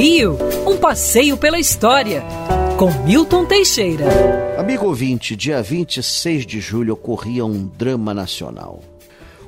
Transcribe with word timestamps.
Rio, 0.00 0.38
um 0.66 0.78
passeio 0.78 1.36
pela 1.36 1.58
história, 1.58 2.24
com 2.78 2.90
Milton 3.04 3.44
Teixeira. 3.44 4.06
Amigo 4.58 4.86
ouvinte, 4.86 5.36
dia 5.36 5.62
26 5.62 6.46
de 6.46 6.58
julho 6.58 6.94
ocorria 6.94 7.44
um 7.44 7.66
drama 7.66 8.14
nacional. 8.14 8.80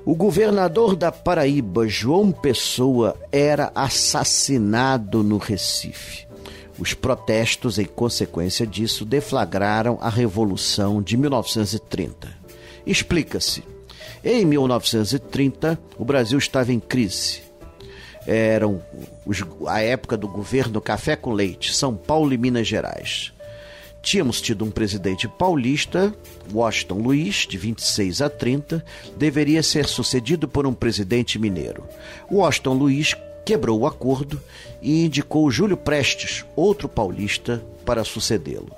O 0.05 0.15
governador 0.15 0.95
da 0.95 1.11
Paraíba, 1.11 1.89
João 1.89 2.31
Pessoa, 2.31 3.17
era 3.33 3.73
assassinado 3.75 5.23
no 5.23 5.39
Recife. 5.39 6.27
Os 6.79 6.93
protestos, 6.93 7.79
em 7.79 7.87
consequência 7.87 8.67
disso, 8.67 9.07
deflagraram 9.07 9.97
a 10.03 10.11
Revolução 10.11 11.01
de 11.01 11.17
1930. 11.17 12.29
Explica-se. 12.87 13.65
Em 14.23 14.45
1930, 14.45 15.81
o 15.97 16.05
Brasil 16.05 16.37
estava 16.37 16.75
em 16.75 16.79
crise 16.79 17.52
eram 18.27 18.83
os, 19.27 19.43
a 19.67 19.81
época 19.81 20.17
do 20.17 20.29
governo 20.29 20.81
Café 20.81 21.17
com 21.17 21.33
Leite, 21.33 21.75
São 21.75 21.97
Paulo 21.97 22.33
e 22.33 22.39
Minas 22.39 22.67
Gerais. 22.67 23.33
Tínhamos 24.03 24.41
tido 24.41 24.65
um 24.65 24.71
presidente 24.71 25.29
paulista, 25.29 26.13
Washington 26.53 26.99
Luiz, 26.99 27.47
de 27.49 27.57
26 27.57 28.21
a 28.21 28.29
30, 28.29 28.85
deveria 29.17 29.63
ser 29.63 29.87
sucedido 29.87 30.49
por 30.49 30.67
um 30.67 30.75
presidente 30.75 31.39
mineiro. 31.39 31.85
Washington 32.29 32.75
Luiz 32.75 33.15
quebrou 33.45 33.81
o 33.81 33.87
acordo 33.87 34.41
e 34.81 35.05
indicou 35.05 35.51
Júlio 35.51 35.77
Prestes, 35.77 36.45
outro 36.55 36.89
paulista, 36.89 37.63
para 37.85 38.05
sucedê-lo. 38.05 38.73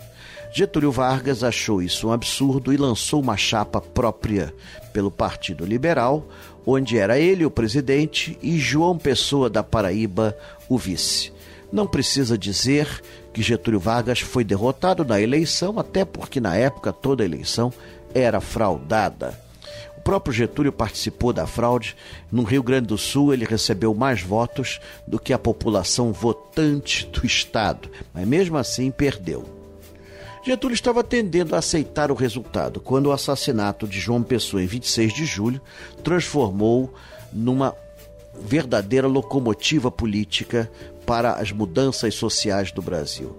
Getúlio 0.53 0.93
Vargas 0.93 1.43
achou 1.43 1.83
isso 1.83 2.07
um 2.07 2.13
absurdo 2.13 2.73
e 2.73 2.77
lançou 2.77 3.21
uma 3.21 3.37
chapa 3.37 3.81
própria 3.81 4.55
pelo 4.93 5.11
Partido 5.11 5.67
Liberal, 5.67 6.25
onde 6.65 6.97
era 6.97 7.19
ele 7.19 7.45
o 7.45 7.51
presidente 7.51 8.39
e 8.41 8.59
João 8.59 8.97
Pessoa 8.97 9.51
da 9.51 9.65
Paraíba 9.65 10.37
o 10.69 10.79
vice. 10.79 11.33
Não 11.73 11.89
precisa 11.89 12.39
dizer 12.39 13.03
que 13.33 13.43
Getúlio 13.43 13.81
Vargas 13.81 14.21
foi 14.21 14.45
derrotado 14.45 15.05
na 15.05 15.21
eleição, 15.21 15.77
até 15.79 16.05
porque 16.05 16.41
na 16.41 16.55
época 16.55 16.93
toda 16.93 17.25
eleição 17.25 17.73
era 18.15 18.41
fraudada. 18.41 19.44
Próprio 20.05 20.35
Getúlio 20.35 20.71
participou 20.71 21.33
da 21.33 21.47
fraude. 21.47 21.97
No 22.31 22.43
Rio 22.43 22.63
Grande 22.63 22.89
do 22.89 22.99
Sul, 22.99 23.33
ele 23.33 23.47
recebeu 23.47 23.95
mais 23.95 24.21
votos 24.21 24.79
do 25.09 25.19
que 25.19 25.33
a 25.33 25.39
população 25.39 26.13
votante 26.13 27.07
do 27.07 27.27
Estado, 27.27 27.91
mas 28.13 28.29
mesmo 28.29 28.59
assim 28.59 28.91
perdeu. 28.91 29.45
Getúlio 30.45 30.75
estava 30.75 31.03
tendendo 31.03 31.55
a 31.57 31.59
aceitar 31.59 32.11
o 32.11 32.15
resultado 32.15 32.79
quando 32.79 33.07
o 33.07 33.13
assassinato 33.13 33.89
de 33.89 33.99
João 33.99 34.23
Pessoa 34.23 34.63
em 34.63 34.67
26 34.67 35.15
de 35.15 35.25
julho 35.25 35.61
transformou 36.03 36.93
numa 37.33 37.75
verdadeira 38.39 39.07
locomotiva 39.07 39.91
política 39.91 40.71
para 41.07 41.33
as 41.35 41.51
mudanças 41.51 42.15
sociais 42.15 42.71
do 42.71 42.83
Brasil. 42.83 43.35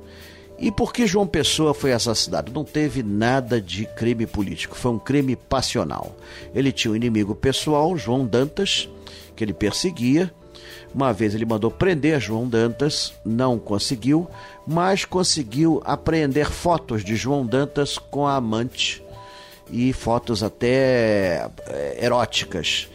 E 0.57 0.71
por 0.71 0.93
que 0.93 1.05
João 1.05 1.27
Pessoa 1.27 1.73
foi 1.73 1.91
assassinado? 1.91 2.51
Não 2.51 2.63
teve 2.63 3.03
nada 3.03 3.59
de 3.61 3.85
crime 3.85 4.25
político, 4.25 4.75
foi 4.75 4.91
um 4.91 4.99
crime 4.99 5.35
passional. 5.35 6.15
Ele 6.53 6.71
tinha 6.71 6.91
um 6.91 6.95
inimigo 6.95 7.35
pessoal, 7.35 7.97
João 7.97 8.25
Dantas, 8.25 8.89
que 9.35 9.43
ele 9.43 9.53
perseguia, 9.53 10.33
uma 10.93 11.11
vez 11.11 11.35
ele 11.35 11.45
mandou 11.45 11.69
prender 11.69 12.21
João 12.21 12.47
Dantas, 12.47 13.13
não 13.25 13.59
conseguiu, 13.59 14.29
mas 14.65 15.03
conseguiu 15.03 15.81
apreender 15.83 16.49
fotos 16.49 17.03
de 17.03 17.17
João 17.17 17.45
Dantas 17.45 17.97
com 17.97 18.25
a 18.25 18.35
amante 18.35 19.03
e 19.69 19.91
fotos 19.91 20.41
até 20.41 21.49
é, 21.67 21.97
eróticas. 22.01 22.87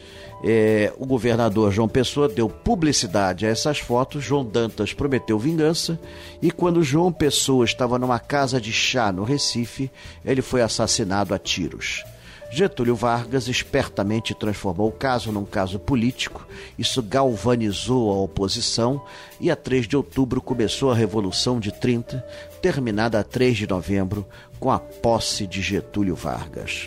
É, 0.42 0.92
o 0.98 1.04
governador 1.04 1.70
João 1.70 1.88
Pessoa 1.88 2.28
deu 2.28 2.48
publicidade 2.48 3.46
a 3.46 3.48
essas 3.50 3.78
fotos. 3.78 4.24
João 4.24 4.44
Dantas 4.44 4.92
prometeu 4.92 5.38
vingança 5.38 6.00
e 6.40 6.50
quando 6.50 6.82
João 6.82 7.12
Pessoa 7.12 7.64
estava 7.64 7.98
numa 7.98 8.18
casa 8.18 8.60
de 8.60 8.72
chá 8.72 9.12
no 9.12 9.24
Recife, 9.24 9.90
ele 10.24 10.42
foi 10.42 10.62
assassinado 10.62 11.34
a 11.34 11.38
tiros. 11.38 12.04
Getúlio 12.52 12.96
Vargas 12.96 13.46
espertamente 13.46 14.34
transformou 14.34 14.88
o 14.88 14.92
caso 14.92 15.30
num 15.30 15.44
caso 15.44 15.78
político. 15.78 16.44
Isso 16.76 17.00
galvanizou 17.00 18.10
a 18.10 18.16
oposição 18.16 19.00
e 19.38 19.50
a 19.52 19.56
3 19.56 19.86
de 19.86 19.96
outubro 19.96 20.40
começou 20.40 20.90
a 20.90 20.94
Revolução 20.94 21.60
de 21.60 21.70
30, 21.70 22.24
terminada 22.60 23.20
a 23.20 23.22
3 23.22 23.56
de 23.56 23.68
novembro 23.68 24.26
com 24.58 24.70
a 24.70 24.80
posse 24.80 25.46
de 25.46 25.62
Getúlio 25.62 26.16
Vargas. 26.16 26.86